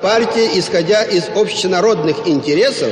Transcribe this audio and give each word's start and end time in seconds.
Партия, 0.00 0.56
исходя 0.56 1.02
из 1.02 1.24
общенародных 1.34 2.28
интересов, 2.28 2.88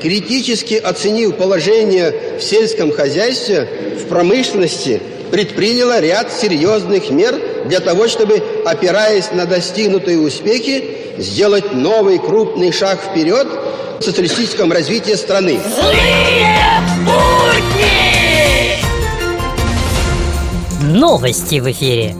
критически 0.00 0.74
оценив 0.74 1.36
положение 1.36 2.38
в 2.38 2.40
сельском 2.40 2.92
хозяйстве, 2.92 3.68
в 4.00 4.06
промышленности, 4.06 5.02
предприняла 5.32 6.00
ряд 6.00 6.32
серьезных 6.32 7.10
мер 7.10 7.34
для 7.64 7.80
того, 7.80 8.06
чтобы, 8.06 8.40
опираясь 8.64 9.32
на 9.32 9.46
достигнутые 9.46 10.20
успехи, 10.20 11.18
сделать 11.18 11.72
новый 11.74 12.20
крупный 12.20 12.70
шаг 12.70 13.00
вперед 13.00 13.48
в 13.98 14.04
социалистическом 14.04 14.70
развитии 14.70 15.14
страны. 15.14 15.58
Злые 15.74 16.46
будни! 17.04 17.76
Новости 20.96 21.58
в 21.58 21.68
эфире. 21.72 22.14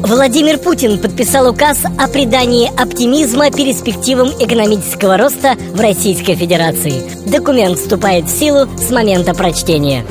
Владимир 0.00 0.58
Путин 0.58 1.00
подписал 1.00 1.50
указ 1.50 1.78
о 1.98 2.06
придании 2.06 2.70
оптимизма 2.80 3.50
перспективам 3.50 4.28
экономического 4.38 5.16
роста 5.16 5.54
в 5.72 5.80
Российской 5.80 6.36
Федерации. 6.36 7.02
Документ 7.28 7.78
вступает 7.78 8.26
в 8.26 8.30
силу 8.30 8.68
с 8.78 8.90
момента 8.90 9.34
прочтения. 9.34 10.04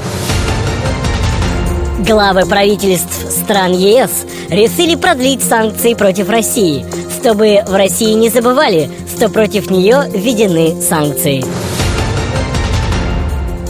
Главы 2.06 2.46
правительств 2.46 3.32
стран 3.32 3.72
ЕС 3.72 4.26
решили 4.50 4.96
продлить 4.96 5.42
санкции 5.42 5.94
против 5.94 6.30
России, 6.30 6.86
чтобы 7.20 7.64
в 7.66 7.74
России 7.74 8.12
не 8.14 8.30
забывали, 8.30 8.90
что 9.16 9.30
против 9.30 9.72
нее 9.72 10.04
введены 10.14 10.82
санкции. 10.82 11.46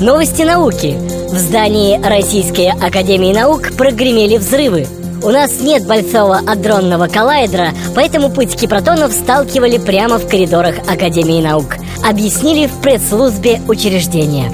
Новости 0.01 0.41
науки. 0.41 0.97
В 1.31 1.37
здании 1.37 1.99
Российской 2.03 2.69
Академии 2.71 3.33
Наук 3.33 3.71
прогремели 3.77 4.37
взрывы. 4.37 4.87
У 5.23 5.29
нас 5.29 5.59
нет 5.59 5.85
большого 5.85 6.37
адронного 6.37 7.07
коллайдера, 7.07 7.71
поэтому 7.95 8.29
пытки 8.29 8.67
протонов 8.67 9.11
сталкивали 9.11 9.77
прямо 9.77 10.17
в 10.17 10.27
коридорах 10.29 10.75
Академии 10.87 11.41
наук. 11.41 11.75
Объяснили 12.03 12.67
в 12.67 12.81
пресс-службе 12.81 13.61
учреждения. 13.67 14.51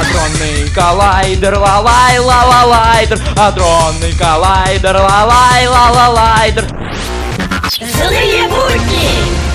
Адронный 0.00 0.68
коллайдер, 0.74 1.58
лалай, 1.58 2.18
лалалайдер 2.18 3.20
Адронный 3.36 4.12
коллайдер, 4.18 4.96
лалай, 4.96 5.68
лалалайдер 5.68 6.64
Злые 7.70 8.48
будни! 8.48 9.52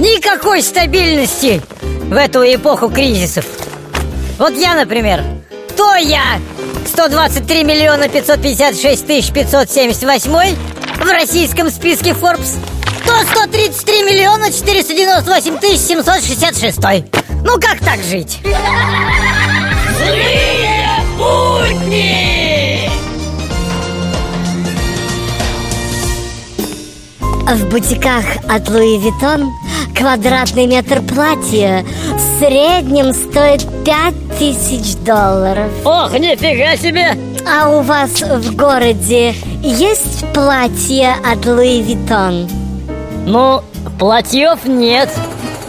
Никакой 0.00 0.62
стабильности 0.62 1.62
в 2.08 2.14
эту 2.14 2.40
эпоху 2.40 2.88
кризисов. 2.88 3.44
Вот 4.38 4.56
я, 4.56 4.74
например, 4.74 5.22
кто 5.80 5.94
я? 5.94 6.38
123 6.84 7.64
миллиона 7.64 8.06
556 8.06 9.06
тысяч 9.06 9.32
578 9.32 10.56
в 11.02 11.10
российском 11.10 11.70
списке 11.70 12.10
Forbes. 12.10 12.58
То 13.06 13.14
133 13.22 14.02
миллиона 14.02 14.52
498 14.52 15.56
тысяч 15.56 15.80
766. 15.80 16.78
Ну 17.42 17.54
как 17.54 17.78
так 17.80 18.02
жить? 18.02 18.40
Злые 19.96 20.86
будни! 21.16 22.90
В 27.46 27.64
бутиках 27.70 28.24
от 28.50 28.68
Louis 28.68 28.98
Vuitton 28.98 29.50
квадратный 29.96 30.66
метр 30.66 31.00
платья 31.00 31.86
среднем 32.40 33.12
стоит 33.12 33.66
пять 33.84 34.14
тысяч 34.38 34.96
долларов. 35.04 35.70
Ох, 35.84 36.12
нифига 36.18 36.74
себе! 36.74 37.14
А 37.46 37.68
у 37.68 37.82
вас 37.82 38.22
в 38.22 38.56
городе 38.56 39.34
есть 39.62 40.26
платье 40.32 41.16
от 41.22 41.44
Louis 41.44 41.82
Vuitton? 41.82 42.48
Ну, 43.26 43.62
платьев 43.98 44.64
нет, 44.64 45.10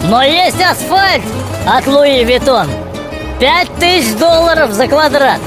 но 0.03 0.23
есть 0.23 0.61
асфальт 0.61 1.23
от 1.67 1.85
Louis 1.87 2.23
Vuitton. 2.23 2.67
Пять 3.37 3.73
тысяч 3.75 4.13
долларов 4.17 4.71
за 4.71 4.87
квадрат. 4.87 5.39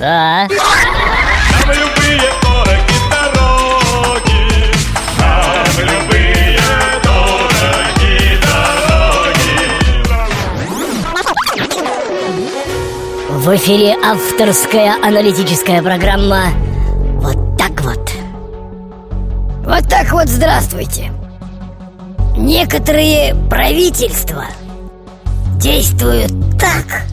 Да. 0.00 0.48
В 13.48 13.56
эфире 13.56 13.96
авторская 14.04 14.96
аналитическая 15.02 15.82
программа 15.82 16.50
«Вот 17.14 17.56
так 17.56 17.80
вот». 17.80 18.10
Вот 19.64 19.88
так 19.88 20.12
вот 20.12 20.28
здравствуйте. 20.28 21.10
Некоторые 22.36 23.34
правительства 23.48 24.44
действуют 25.56 26.30
так, 26.58 27.04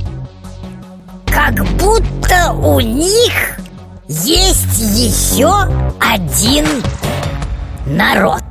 как 1.25 1.66
будто 1.78 2.52
у 2.52 2.81
них 2.81 3.57
есть 4.09 4.78
еще 4.78 5.53
один 6.02 6.66
народ. 7.85 8.44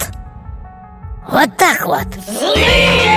Вот 1.30 1.54
так 1.58 1.84
вот. 1.84 2.06
Злые! 2.26 3.13